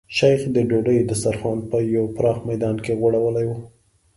[0.17, 3.51] شیخ د ډوډۍ دسترخوان په یو پراخ میدان کې غوړولی و.